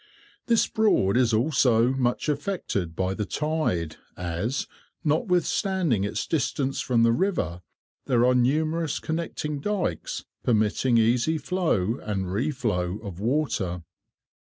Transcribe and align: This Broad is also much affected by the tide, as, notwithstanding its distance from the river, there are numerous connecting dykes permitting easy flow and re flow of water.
This 0.47 0.65
Broad 0.65 1.15
is 1.15 1.31
also 1.31 1.89
much 1.93 2.27
affected 2.27 2.95
by 2.95 3.13
the 3.13 3.23
tide, 3.23 3.97
as, 4.17 4.65
notwithstanding 5.03 6.03
its 6.05 6.25
distance 6.25 6.81
from 6.81 7.03
the 7.03 7.11
river, 7.11 7.61
there 8.07 8.25
are 8.25 8.33
numerous 8.33 8.97
connecting 8.97 9.59
dykes 9.59 10.25
permitting 10.41 10.97
easy 10.97 11.37
flow 11.37 11.99
and 12.01 12.33
re 12.33 12.49
flow 12.49 12.97
of 13.03 13.19
water. 13.19 13.83